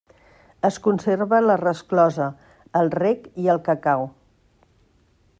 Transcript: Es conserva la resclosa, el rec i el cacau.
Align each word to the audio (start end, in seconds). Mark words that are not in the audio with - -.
Es 0.69 0.77
conserva 0.85 1.41
la 1.47 1.57
resclosa, 1.61 2.29
el 2.79 2.89
rec 2.95 3.27
i 3.43 3.51
el 3.55 3.61
cacau. 3.67 4.07